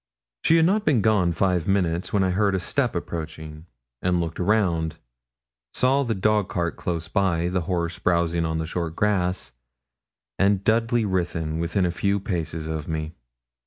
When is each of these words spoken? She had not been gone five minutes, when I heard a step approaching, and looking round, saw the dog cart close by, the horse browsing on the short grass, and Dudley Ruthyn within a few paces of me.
She 0.43 0.55
had 0.57 0.65
not 0.65 0.83
been 0.83 1.01
gone 1.01 1.31
five 1.31 1.67
minutes, 1.67 2.11
when 2.11 2.23
I 2.23 2.31
heard 2.31 2.55
a 2.55 2.59
step 2.59 2.95
approaching, 2.95 3.67
and 4.01 4.19
looking 4.19 4.43
round, 4.47 4.97
saw 5.75 6.01
the 6.01 6.15
dog 6.15 6.49
cart 6.49 6.75
close 6.75 7.07
by, 7.07 7.49
the 7.49 7.61
horse 7.69 7.99
browsing 7.99 8.43
on 8.43 8.57
the 8.57 8.65
short 8.65 8.95
grass, 8.95 9.51
and 10.39 10.63
Dudley 10.63 11.05
Ruthyn 11.05 11.59
within 11.59 11.85
a 11.85 11.91
few 11.91 12.19
paces 12.19 12.65
of 12.65 12.87
me. 12.87 13.13